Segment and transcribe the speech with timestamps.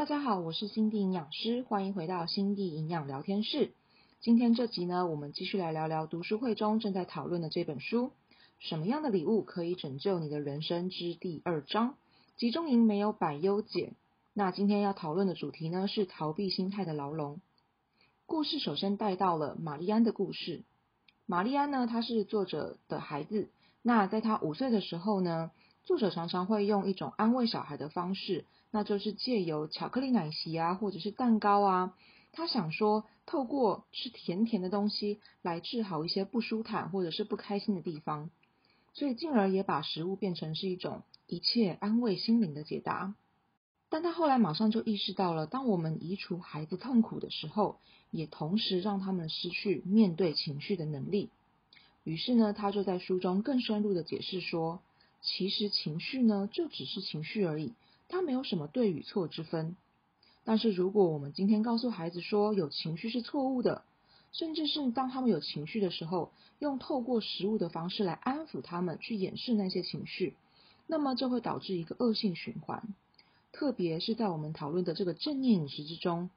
[0.00, 3.74] 大家好，我是心地营养师，欢迎回到心地营养聊天室。
[4.22, 8.06] 今天这集呢，我们继续来聊聊读书会中正在讨论的这本书
[8.58, 11.96] 《什么样的礼物可以拯救你的人生》之第二章：
[12.38, 13.92] 集中营没有百忧解。
[14.32, 17.42] 那今天要讨论的主题呢，是逃避心态的牢笼。
[18.24, 20.62] 故事首先带到了玛丽安的故事。
[21.26, 23.50] 玛丽安呢，她是作者的孩子。
[23.82, 25.50] 那在她五岁的时候呢，
[25.84, 31.94] 作者常常会用一种安慰小孩的方式，那就是借由巧克力奶昔啊，或者是蛋糕啊，
[32.32, 38.30] 他想说，透过吃甜甜的东西来治好一些不舒坦或者是不开心的地方，
[38.92, 43.14] 所以进而也把食物变成是一种一切安慰心灵的解答。
[43.88, 47.80] 但他后来马上就意识到了，当我们移除孩子痛苦的时候，
[48.12, 51.30] 也同时让他们失去面对情绪的能力。
[52.04, 54.80] 于是呢，他就在书中更深入的解释说，
[55.22, 57.74] 其实情绪呢，就只是情绪而已，
[58.08, 59.76] 它没有什么对与错之分。
[60.44, 63.84] 但是如果我们今天告诉孩子说有情绪是错误的，
[64.32, 70.36] 甚至是当他们有情绪的时候，用透过食物的方式来安抚他们，去掩饰那些情绪，
[70.86, 72.94] 那么就会导致一个恶性循环。
[73.52, 76.30] 特别是在我们讨论的这个正念饮食之中，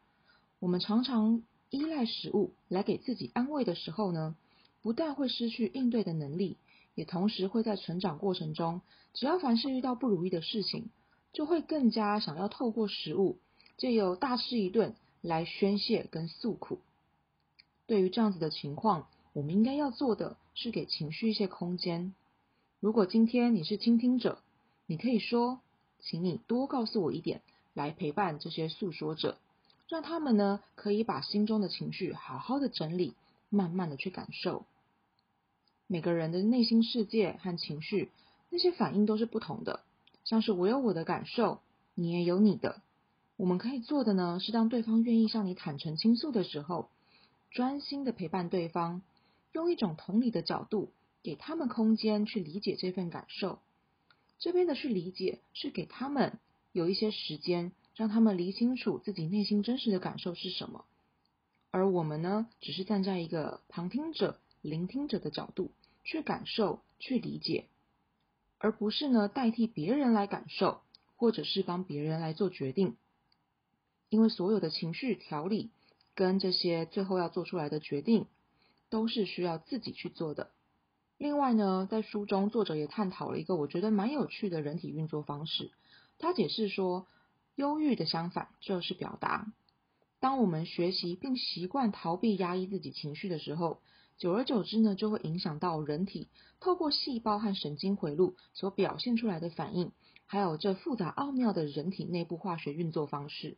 [0.60, 4.36] 我们常常依赖食物来给自己安慰的时候呢，
[4.82, 6.58] 不但会失去应对的能力。
[6.96, 8.82] 也同时会在成长过程中，
[9.14, 10.90] 只要凡是遇到不如意的事情，
[11.32, 13.38] 就会更加想要透过食物，
[13.78, 16.80] 借由大吃一顿来宣泄跟诉苦。
[17.88, 22.14] 对于这样子的情况，我们应该要做的是给情绪一些空间。
[22.80, 24.40] 如果今天你是倾听者，
[24.86, 25.60] 你可以说
[26.00, 27.42] ：“请你多告诉我一点，
[27.74, 29.38] 来陪伴这些诉说者，
[29.88, 33.16] 让他们呢可以把心中的情绪好好的整理，
[33.50, 34.66] 慢慢的去感受。”
[35.88, 38.12] 每个人的内心世界和情绪，
[38.50, 39.82] 那些反应都是不同的。
[40.24, 41.62] 像是我有我的感受，
[41.96, 42.82] 你也有你的。
[43.36, 46.90] 我们可以做的呢，是当对方愿意向你坦诚倾诉的时候，
[47.52, 49.02] 专心的陪伴对方，
[49.52, 50.92] 用一种同理的角度，
[51.22, 53.60] 给他们空间去理解这份感受。
[54.40, 56.40] 这边的去理解，是给他们
[56.72, 60.86] 有一些时间，让他们理清楚自己内心真实的感受是什么。
[61.72, 65.72] 而我们呢，只是站在一个旁听者、聆听者的角度。
[66.06, 67.70] 去感受、去理解，
[68.58, 70.82] 而不是呢代替别人来感受，
[71.16, 72.98] 或者是帮别人来做决定。
[74.10, 75.72] 因为所有的情绪调理
[76.14, 78.26] 跟这些最后要做出来的决定，
[78.90, 80.52] 都是需要自己去做的。
[81.18, 85.72] 另外呢，在书中作者也探讨了一个我觉得蛮有趣的人体运作方式。
[86.20, 87.08] 他解释说，
[87.56, 89.54] 忧郁的相反就是表达。
[90.20, 93.80] 当我们学习并习惯逃避、压抑自己情绪的时候，
[94.18, 96.30] 久而久之呢，就会影响到人体
[96.60, 99.92] 透过细胞和神经回路所表现出来的反应，
[100.26, 103.58] 还有这复杂奥妙的人体内部化学运作方式。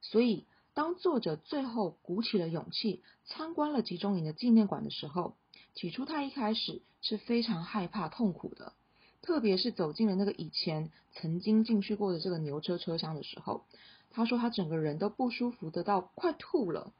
[0.00, 0.44] 所以，
[0.74, 5.34] 当作者最后鼓起了勇气参观了集中营的纪念馆的时候，
[5.74, 8.74] 起初他一开始是非常害怕、痛苦的，
[9.22, 13.64] 特别是走进了那个以前曾经进去过的这个牛车车厢的时候，
[14.10, 16.92] 他说他整个人都不舒服得到快吐了，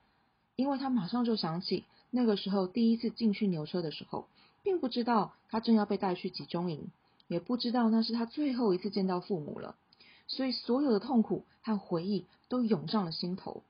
[0.56, 1.84] 因为他马上就想起。
[2.10, 4.28] 那个时候，第一次进去牛车的时候，
[4.62, 6.90] 并不知道他正要被带去集中营，
[7.26, 9.76] 也不知道那是他最后一次见到父母了，
[10.26, 13.62] 所以所有的痛苦和回忆都涌上了心头。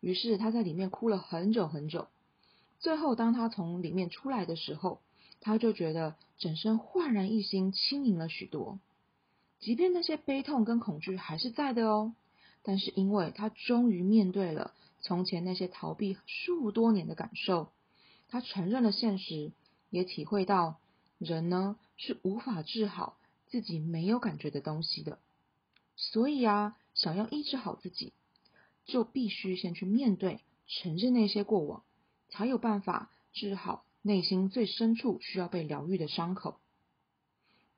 [0.00, 2.08] 于是他在里面哭了很久很久。
[2.78, 5.00] 最后，当他从里面出来的时候，
[5.40, 8.78] 他就觉得整身焕然一新，轻盈了许多。
[9.60, 12.12] 即便那些悲痛跟恐惧还是在的哦，
[12.62, 17.68] 但是因为他终于面对了从前那些逃避数多年的感受。
[18.28, 19.52] 他承认了现实，
[19.90, 20.80] 也体会到
[21.18, 25.18] 人呢是无法治好自己没有感觉的东西的。
[25.96, 28.12] 所以啊，想要医治好自己，
[28.84, 31.84] 就必须先去面对、承认那些过往，
[32.28, 36.58] 才有办法治好内心最深处需要被疗愈的伤口。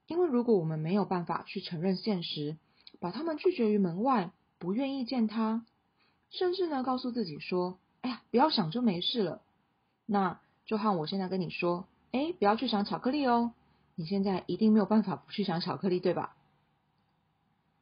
[0.06, 2.56] 因为如果我们没有办法去承认现实，
[3.00, 5.66] 把他们拒绝于门外，不愿意见他，
[6.30, 9.42] 甚至呢告诉自己说：“哎呀，不要想就没事了。”
[10.06, 10.40] 那。
[10.68, 13.52] 就和我现在跟你说，哎，不要去想巧克力哦。
[13.94, 16.34] 你现在一定没有办法不去想巧克力，对吧？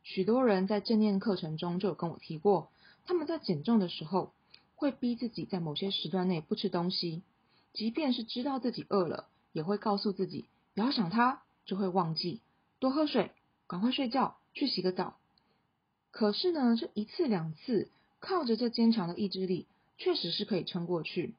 [0.02, 2.68] 许多人在正念课程中就有跟我提过，
[3.06, 4.34] 他们在减重的时候
[4.76, 7.22] 会逼自己在某些时段内不吃东西，
[7.72, 10.44] 即便是知道自己饿了，也会告诉自己
[10.74, 12.42] 不要想它，就会忘记
[12.80, 13.30] 多喝水，
[13.66, 15.16] 赶快睡觉，去洗个澡。
[16.10, 17.88] 可是呢，这一次两次
[18.20, 19.66] 靠着这坚强的意志力，
[19.96, 21.32] 确实是可以撑过去。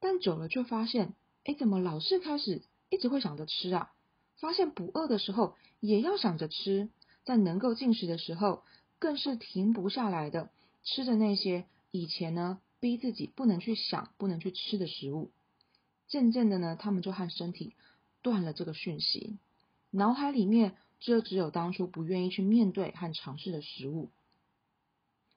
[0.00, 1.14] 但久了就发现，
[1.44, 3.92] 哎，怎么老是开始一直会想着吃啊？
[4.38, 6.90] 发现不饿的时候也要想着吃，
[7.24, 8.62] 在能够进食的时候，
[8.98, 10.50] 更是停不下来的
[10.84, 15.30] 吃着那些以前呢逼自己不能去想、不能去吃的食物。
[16.08, 17.72] 渐渐的呢，他们就和身体
[18.22, 19.38] 断了这个讯息，
[19.90, 24.10] 脑海里面就只有当初不愿意去面对和尝试的食物。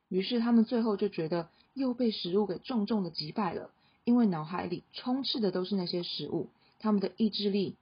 [0.10, 3.72] 于是他们最后就觉得又被食物给重重的击败了，
[4.04, 6.50] 因为脑海里充斥的都是那些食物，
[6.80, 7.76] 他们的意志力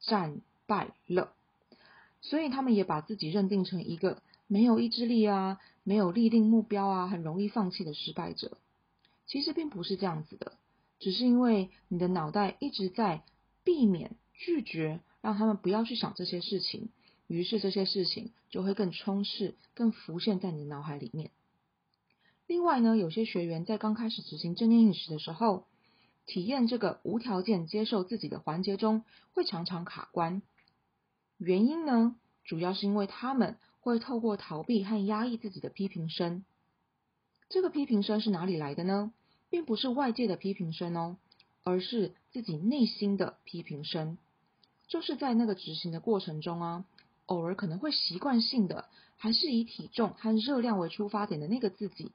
[0.00, 1.32] 战败了，
[2.20, 8.58] 所以他们也把自己认定成一个没有意志力啊、没有立定目标啊、很容易放弃的失败者。
[9.26, 10.52] 其实并不是这样子的。
[11.00, 13.22] 只是因为你的脑袋一直在
[13.62, 16.88] 避免、拒绝，让他们不要去想这些事情，
[17.26, 21.30] 于是这些事情就会更充斥、更浮现在你的脑海里面。
[22.46, 25.66] 另外呢，有些学员在刚开始执行正念饮食的时候，
[26.26, 30.42] 体验这个无条件接受自己的环节中，会常常卡关。
[31.38, 36.44] 原因呢，主要是因为他们会透过逃避和压抑自己的批评声。
[37.48, 39.12] 这个批评声是哪里来的呢？
[39.50, 41.16] 并不是外界的批评声哦，
[41.62, 44.18] 而是自己内心的批评声。
[44.86, 46.84] 就是在那个执行的过程中啊，
[47.26, 48.86] 偶尔可能会习惯性的，
[49.16, 52.12] 还是以体重和热量为出发点的那个自己，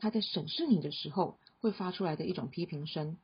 [0.00, 3.16] 他在审视你的时候会发出来的一种批评声。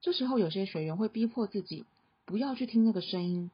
[0.00, 1.84] 这时候有些学员会逼迫自己
[2.24, 3.50] 不要去听那个声音，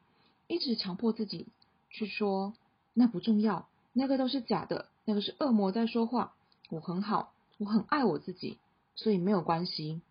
[0.47, 1.47] 一直强迫自己
[1.89, 2.53] 去说
[2.93, 6.35] 那不重要，那个都是假的，那个是恶魔在说话，
[6.69, 8.59] 我很好，我很爱我自己。
[8.95, 10.01] 所以没有关系。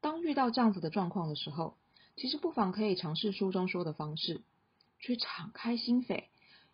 [0.00, 1.76] 当遇到这样子的状况的时候，
[2.16, 4.40] 其实不妨可以尝试书中说的方式，
[4.98, 6.24] 去敞开心扉，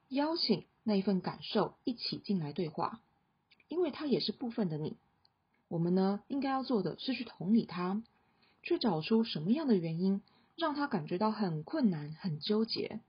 [0.09, 3.01] 邀请那一份感受一起进来对话，
[3.69, 4.97] 因为他也是部分的你。
[5.69, 8.03] 我们呢，应该要做的是去同理他，
[8.63, 10.23] 去找出什么样的原因
[10.57, 13.01] 让他感觉到很困难、很纠结。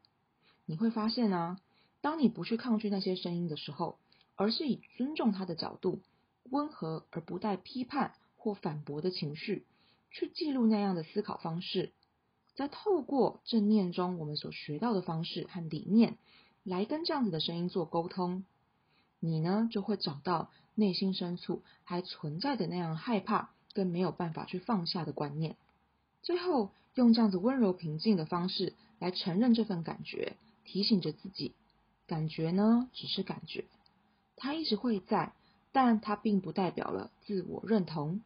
[0.65, 1.59] 你会发现啊，
[2.01, 3.97] 当你不去抗拒那些声音的时候，
[4.35, 6.01] 而是以尊重他的角度。
[6.49, 9.65] 温和而不带批判或反驳的情绪，
[10.11, 11.91] 去记录那样的思考方式，
[12.55, 16.17] 再透过正念中我们所学到的方式和理念，
[16.63, 18.45] 来跟这样子的声音做沟通，
[19.19, 25.55] 你呢就会找到内心深处还存在的那样害怕跟没有办法去放下的观念，
[26.21, 30.35] 最后用这样子温柔平静的方式来承认这份感觉，
[30.65, 31.53] 提醒着自己，
[32.07, 33.65] 感觉呢只是感觉，
[34.35, 35.33] 它一直会在。
[35.73, 38.21] 但它并不代表了自我认同，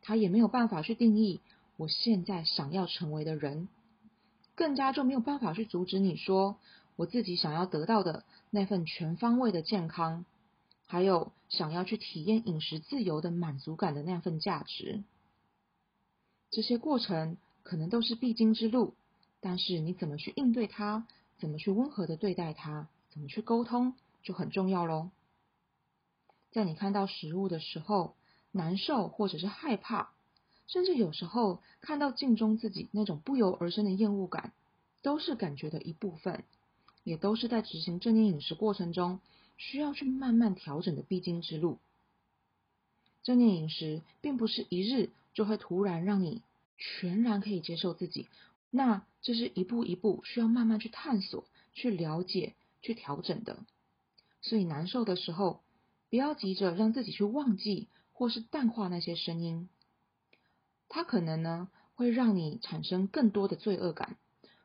[0.00, 1.40] 它也没有办法去定义
[1.76, 3.68] 我现在想要成为的人，
[4.54, 6.56] 更加就没有办法去阻止你说
[6.96, 10.24] 我自己想要得到的那份全方位的健康，
[10.94, 15.02] 还有想要去体验饮食自由的满足感的那份价值。
[16.52, 18.94] 这些过程可能都是必经之路，
[19.40, 21.04] 但是你怎么去应对它，
[21.36, 25.10] 怎么去温和的对待它，怎么去沟通，就很重要喽。
[26.52, 28.14] 在你看到食物的时候，
[28.52, 30.12] 难受或者是害怕，
[30.68, 34.52] 甚至有时候看到镜中自己那种不由而生的厌恶感，
[35.02, 36.44] 都是感觉的一部分，
[37.02, 39.18] 也都是在执行正念饮食过程中
[39.56, 41.78] 需要去慢慢调整的必经之路。
[43.22, 46.42] 正念饮食并不是一日就会突然让你
[46.76, 48.28] 全然可以接受自己，
[48.70, 53.58] 那这是一步一步需要慢慢去探索、去了解、去调整的。
[54.42, 55.62] 所以难受的时候，
[56.10, 59.70] 不要急着让自己去忘记或是淡化那些声音，
[60.88, 64.18] 它可能呢会让你产生更多的罪恶感，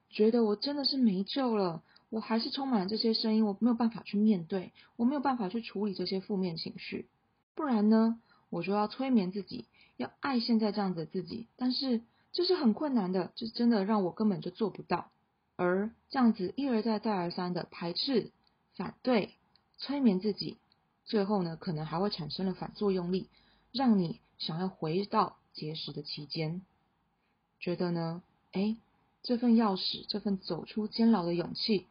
[0.10, 7.08] 觉得我真的是没救了，我还是充满了这些声音，我没有办法去面对，我没有办法去处理这些负面情绪，
[7.56, 12.02] 不然呢，我就要催眠自己，要爱现在这样子的自己，但是
[12.32, 15.12] 这是很困难的，这真的让我根本就做不到，
[15.56, 18.32] 而这样子一而再再而三的排斥、
[18.76, 19.36] 反对、
[19.78, 20.58] 催眠自己。
[21.06, 23.30] 最后呢，可能还会产生了反作用力，
[23.72, 26.62] 让你想要回到节食的期间，
[27.60, 28.78] 觉得呢，哎，
[29.24, 31.88] 这份钥匙，这份走出监牢的勇气，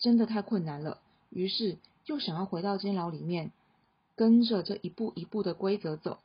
[0.00, 1.00] 真的太困难了。
[1.30, 3.52] 于是又想要回到监牢里面，
[4.16, 6.18] 跟着这一步一步的规则走。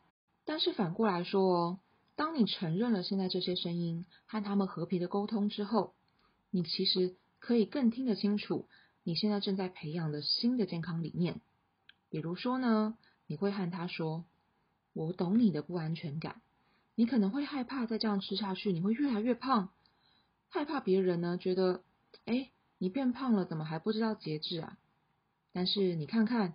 [0.45, 1.79] 但是反过来说哦，
[2.15, 5.93] 当你承认了现在这些声音，和他们和平的沟通之后，
[6.49, 8.65] 你其实可以更听得清楚，
[9.03, 11.41] 你现在正在培养的新的健康理念。
[12.09, 14.23] 比如说呢，你会和他说
[14.93, 16.41] ：“我懂你的不安全感，
[16.95, 19.69] 你可能会害怕再这样吃下去，你会越来越胖，
[20.47, 21.81] 害怕别人呢觉得，
[22.25, 22.51] 哎，
[22.85, 24.77] 你变胖了，怎么还不知道节制啊？
[25.53, 26.53] 但是你看看，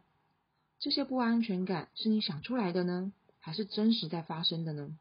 [0.78, 4.96] 这些不安全感是你想出来的呢，还是真实在发生的呢？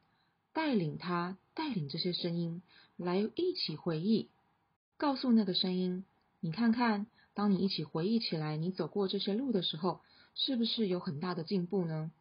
[0.54, 2.64] 带领他，带领这些声音
[2.98, 4.28] 来一起回忆，
[4.98, 6.04] 告诉那个声音，
[6.40, 7.06] 你看看。”
[7.36, 10.02] 当你一起回忆起来你走过这些路的时候，
[10.34, 12.12] 是不是有很大的进步呢？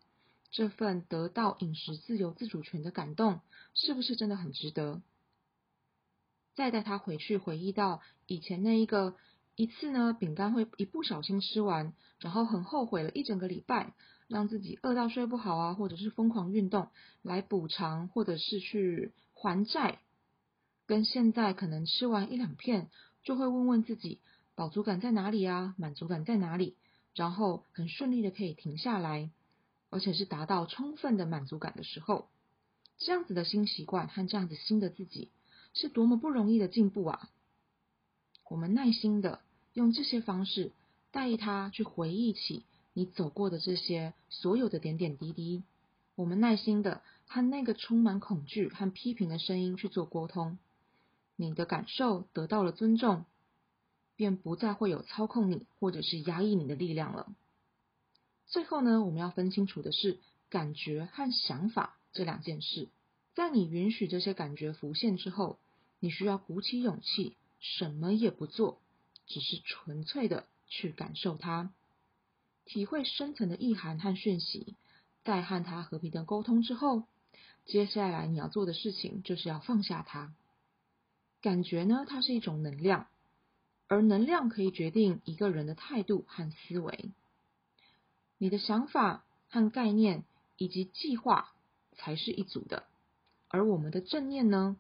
[0.51, 3.41] 这份得到饮食自由自主权的感动，
[3.73, 5.01] 是不是真的很值得？
[6.55, 9.17] 再带他回去回忆到以前那一个
[9.57, 13.93] 一次呢，饼干会一不小心吃完，然后很后悔了一整个礼拜，
[14.29, 16.89] 让自己饿到睡不好啊，或者是疯狂运动
[17.23, 19.99] 来补偿，或者是去还债，
[20.87, 22.89] 跟现在可能吃完一两片
[23.25, 24.21] 就会问问自己
[24.55, 26.77] 饱足感在哪里啊，满足感在哪里，
[27.15, 29.31] 然后很顺利的可以停下来。
[29.91, 32.29] 而且是达到充分的满足感的时候，
[32.99, 35.31] 这样子的新习惯和这样子新的自己，
[35.73, 37.31] 是多么不容易的进步啊！
[38.49, 39.41] 我们耐心的
[39.75, 40.73] 用这些方式
[41.11, 45.63] 带他去回忆起你走过的这些所有的点点滴滴。
[46.15, 50.59] 我们耐心的和那个充满恐惧和批评的声音去做沟通，
[51.37, 53.25] 你的感受得到了尊重，
[54.17, 57.33] 便不再会有操控你或者是压抑你的力量了。
[58.47, 62.89] 最后呢，我们要分清楚的是感觉和想法这两件事。
[63.35, 65.59] 在你允许这些感觉浮现之后，
[66.01, 68.81] 你需要鼓起勇气，什么也不做，
[69.27, 71.73] 只是纯粹的去感受它，
[72.65, 74.77] 体会深层的意涵和讯息。
[75.25, 77.03] 在和它和平的沟通之后，
[77.67, 80.33] 接下来你要做的事情就是要放下它。
[81.43, 83.09] 感觉呢，它是一种能量，
[83.89, 87.11] 而能量可以决定一个人的态度和思维。
[88.39, 90.25] 你的想法和概念
[90.57, 91.53] 以及计划
[91.97, 92.85] 才是一组的，
[93.49, 94.77] 而我们的正念呢，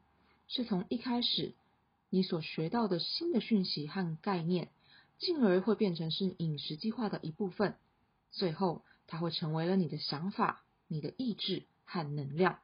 [0.47, 1.53] 是从一开始
[2.11, 4.71] 你所学到的新的讯息和概念，
[5.19, 7.77] 进而会变成是饮食计划的一部分，
[8.31, 12.61] 最后它会成为了你的想法、你的意志和能量。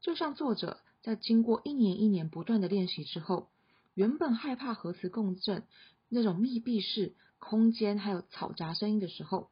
[0.00, 3.48] 就像作者在经过一年一年不断的练习之后，
[3.94, 5.64] 原本害怕核磁共振
[6.08, 9.50] 那种密闭式空间还有嘈杂声音的时候。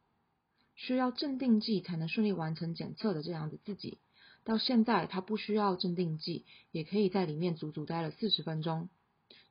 [0.74, 3.98] 需要镇定剂才能顺利完成检测的这样的自己，
[4.42, 8.88] 到现在他不需要镇定剂，也可以在里面足足待了四十分钟，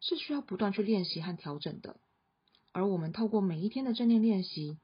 [0.01, 1.95] 是需要不断去练习和调整的。
[2.73, 4.77] 而我们透过每一天的正念练习，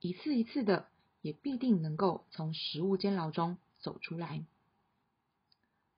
[0.00, 0.88] 一次一次的，
[1.20, 4.44] 也必定能够从食物监牢中走出来。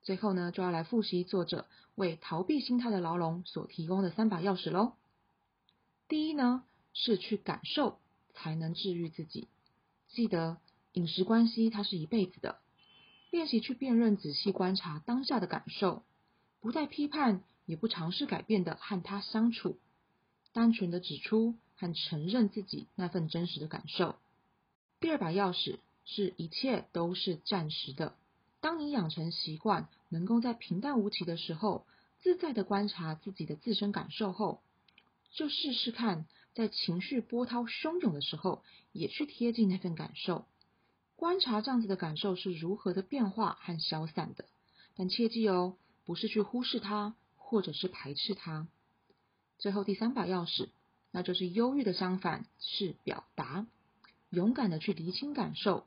[0.03, 4.93] 最后呢，就要来复习作者为逃避心态的牢笼所提供的三把钥匙喽。
[6.09, 6.63] 第一呢，
[6.93, 7.99] 是去感受，
[8.35, 9.49] 才能治愈自己。
[10.09, 10.59] 记得
[10.93, 12.59] 饮食关系，它是一辈子的。
[13.31, 16.03] 练习去辨认、仔细观察当下的感受，
[16.61, 19.79] 不带批判，也不尝试改变的和他相处，
[20.53, 24.17] 单纯的指出和承认自己那份真实的感受。
[25.01, 28.15] 第二把钥匙是一切都是暂时的。
[28.61, 31.87] 当你养成习惯，能够在平淡无奇的时候，
[32.23, 34.63] 自在的观察自己的自身感受后，
[35.33, 36.27] 就试试看。
[36.55, 40.47] 在情绪波涛汹涌的时候，也去贴近那份感受，
[41.17, 44.45] 观察这样子的感受是如何的变化和消散的。
[44.95, 47.17] 但切记哦，不是去忽视它，
[47.55, 48.67] 或者是排斥它。
[49.59, 50.71] 最后第三把钥匙，
[51.13, 53.65] 那就是忧郁的相反是表达，
[54.31, 55.87] 勇敢的去厘清感受，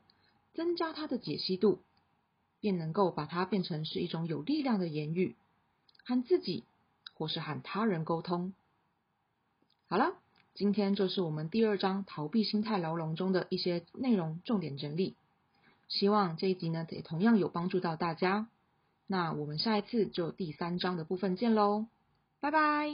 [0.54, 1.82] 增加它的解析度，
[2.58, 5.36] 便能够把它变成是一种有力量的言语，
[6.06, 6.64] 和自己
[7.12, 8.54] 或是和他人沟通。
[9.88, 10.14] 好了。
[10.54, 15.14] 今天就是我们第二章逃避心态牢笼中的一些内容重点整理，
[15.86, 18.48] 希望这一集呢也同样有帮助到大家。
[19.10, 21.86] 那我们下一次就第三章的部分见喽，
[22.40, 22.90] 拜拜。